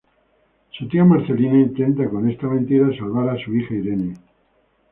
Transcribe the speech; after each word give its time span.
Su 0.71 0.87
tía 0.87 1.03
Marcelina 1.05 1.59
intenta 1.59 2.09
con 2.09 2.27
esta 2.27 2.47
mentira 2.47 2.87
salvar 2.97 3.29
a 3.29 3.37
su 3.37 3.53
hija 3.55 3.75
Irene. 3.75 4.15